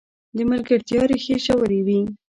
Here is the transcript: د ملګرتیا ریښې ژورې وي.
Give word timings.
د 0.35 0.37
ملګرتیا 0.51 1.01
ریښې 1.09 1.35
ژورې 1.45 1.79
وي. 1.85 1.99